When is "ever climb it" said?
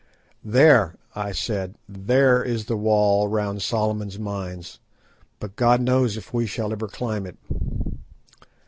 6.71-7.37